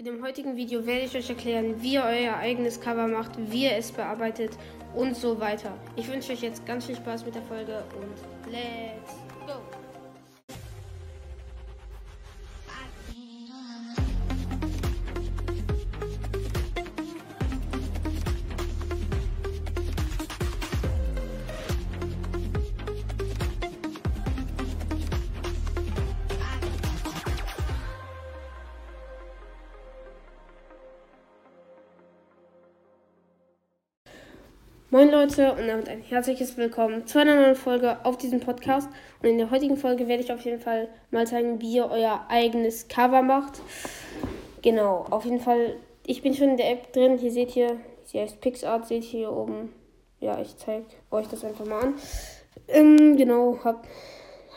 [0.00, 3.64] In dem heutigen Video werde ich euch erklären, wie ihr euer eigenes Cover macht, wie
[3.64, 4.56] ihr es bearbeitet
[4.94, 5.76] und so weiter.
[5.94, 9.19] Ich wünsche euch jetzt ganz viel Spaß mit der Folge und let's
[34.92, 38.88] Moin Leute und damit ein herzliches Willkommen zu einer neuen Folge auf diesem Podcast.
[39.22, 42.26] Und in der heutigen Folge werde ich auf jeden Fall mal zeigen, wie ihr euer
[42.28, 43.60] eigenes Cover macht.
[44.62, 47.18] Genau, auf jeden Fall, ich bin schon in der App drin.
[47.18, 49.72] Hier seht ihr, sie heißt PixArt, seht ihr hier oben.
[50.18, 51.94] Ja, ich zeige euch das einfach mal an.
[52.66, 53.82] Ähm, genau, habe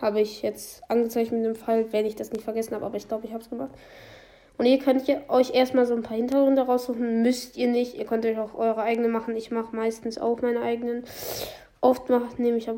[0.00, 3.06] hab ich jetzt angezeigt mit dem Fall, wenn ich das nicht vergessen habe, aber ich
[3.06, 3.72] glaube, ich habe es gemacht.
[4.62, 7.22] Und ihr könnt euch erstmal so ein paar Hintergründe raussuchen.
[7.22, 7.96] Müsst ihr nicht.
[7.96, 9.34] Ihr könnt euch auch eure eigene machen.
[9.34, 11.02] Ich mache meistens auch meine eigenen.
[11.80, 12.70] Oft mache nehme ich,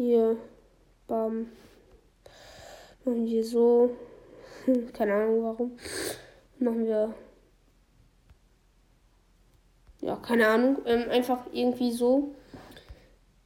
[0.00, 0.38] hier,
[1.06, 1.48] bam.
[3.04, 3.94] Machen wir so.
[4.94, 5.78] Keine Ahnung warum.
[6.58, 7.14] Machen wir.
[10.00, 10.78] Ja, keine Ahnung.
[10.86, 12.34] Ähm, einfach irgendwie so.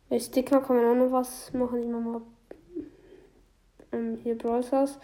[0.09, 1.83] Bei Sticker kann man auch noch was machen.
[1.83, 2.23] Ich mach mal.
[3.91, 4.99] Ähm, hier Browsers.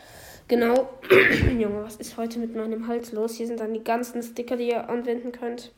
[0.47, 0.89] Genau.
[1.59, 3.35] Junge, was ist heute mit meinem Hals los?
[3.35, 5.73] Hier sind dann die ganzen Sticker, die ihr anwenden könnt.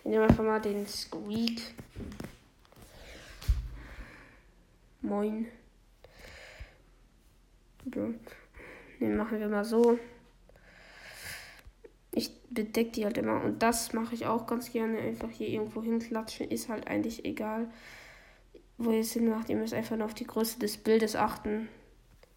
[0.00, 1.60] Ich nehme einfach mal den Squeak.
[5.04, 5.46] Moin.
[7.84, 9.98] Den machen wir mal so.
[12.10, 13.44] Ich bedecke die halt immer.
[13.44, 14.98] Und das mache ich auch ganz gerne.
[14.98, 16.50] Einfach hier irgendwo hinklatschen.
[16.50, 17.68] Ist halt eigentlich egal,
[18.78, 19.50] wo ihr es hinmacht.
[19.50, 21.68] Ihr müsst einfach nur auf die Größe des Bildes achten.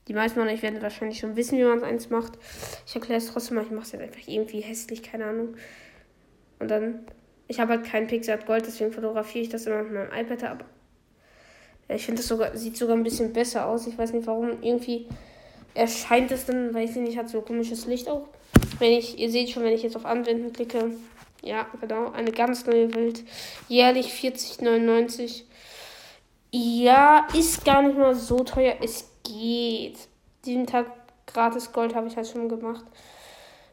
[0.09, 2.37] Die meisten von euch werden wahrscheinlich schon wissen, wie man es eins macht.
[2.85, 3.63] Ich erkläre es trotzdem mal.
[3.63, 5.55] Ich mache es jetzt einfach irgendwie hässlich, keine Ahnung.
[6.59, 7.05] Und dann,
[7.47, 10.65] ich habe halt kein Pixel Gold, deswegen fotografiere ich das immer mit meinem iPad ab.
[11.89, 13.87] Ich finde das sogar, sieht sogar ein bisschen besser aus.
[13.87, 14.61] Ich weiß nicht warum.
[14.61, 15.07] Irgendwie
[15.73, 18.27] erscheint es dann, weiß ich nicht, hat so komisches Licht auch.
[18.79, 20.91] Wenn ich, ihr seht schon, wenn ich jetzt auf Anwenden klicke.
[21.43, 22.11] Ja, genau.
[22.11, 23.23] Eine ganz neue Welt.
[23.69, 25.43] Jährlich 40,99.
[26.51, 28.75] Ja, ist gar nicht mal so teuer.
[28.81, 29.97] Es geht.
[30.45, 30.87] Diesen Tag
[31.25, 32.83] gratis Gold habe ich halt schon gemacht.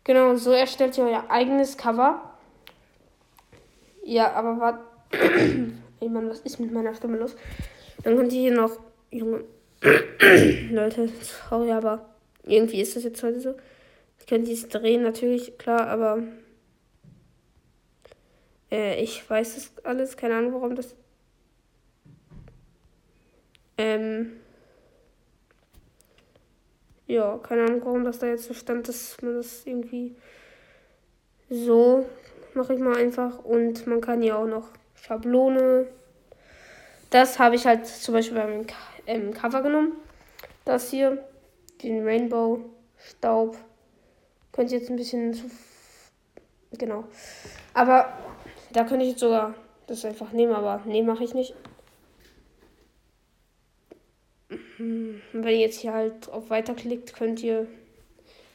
[0.05, 2.21] Genau, so erstellt ihr euer eigenes Cover.
[4.05, 4.75] Ja, aber was.
[6.01, 7.35] Ey Mann, was ist mit meiner Stimme los?
[8.05, 8.79] Dann kommt hier noch,
[9.11, 9.45] Junge,
[10.71, 11.09] Leute,
[11.49, 13.55] sorry, aber irgendwie ist das jetzt heute so.
[14.21, 16.23] Ich könnte dies drehen, natürlich, klar, aber
[18.71, 20.95] äh, ich weiß es alles, keine Ahnung, warum das.
[23.77, 24.33] Ähm,
[27.07, 30.15] ja, keine Ahnung, warum das da jetzt so stand, dass man das irgendwie
[31.51, 32.07] so
[32.55, 33.39] mache ich mal einfach.
[33.39, 35.87] Und man kann hier auch noch Schablone
[37.15, 38.67] das habe ich halt zum Beispiel beim
[39.07, 39.93] ähm, Cover genommen.
[40.65, 41.25] Das hier,
[41.81, 42.59] den Rainbow
[42.99, 43.57] Staub.
[44.51, 45.45] Könnt ihr jetzt ein bisschen zu.
[46.73, 47.05] Genau.
[47.73, 48.13] Aber
[48.73, 49.55] da könnte ich jetzt sogar
[49.87, 51.55] das einfach nehmen, aber nee, mache ich nicht.
[54.79, 57.69] Wenn ihr jetzt hier halt auf Weiterklickt, könnt ihr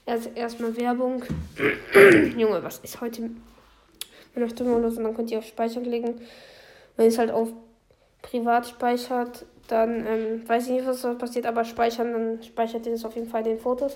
[0.06, 1.24] erst erstmal Werbung.
[2.38, 3.30] Junge, was ist heute
[4.36, 4.98] meiner Stimme los?
[4.98, 6.20] Und dann könnt ihr auf Speichern klicken.
[6.98, 7.54] Wenn ihr es halt auf
[8.22, 13.06] privat speichert, dann ähm, weiß ich nicht, was passiert, aber speichern, dann speichert ihr das
[13.06, 13.96] auf jeden Fall den Fotos.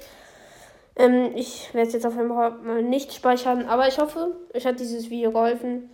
[0.95, 4.65] Ähm, ich werde es jetzt auf jeden Fall mal nicht speichern, aber ich hoffe, euch
[4.65, 5.89] hat dieses Video geholfen.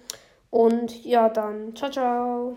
[0.51, 2.55] Und ja, dann ciao, ciao.